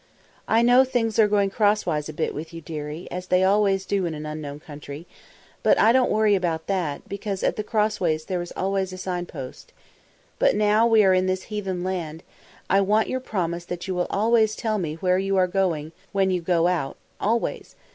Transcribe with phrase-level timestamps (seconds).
[0.47, 4.07] "I know things are going crosswise a bit with you, dearie, as they always do
[4.07, 5.05] in an unknown country;
[5.61, 9.73] but I don't worry about that, because at the crossways there is always a signpost.
[10.39, 12.23] But now that we are in this heathen land,
[12.67, 15.97] I want your promise that you will always tell me where you are going to
[16.13, 17.75] when you go out always.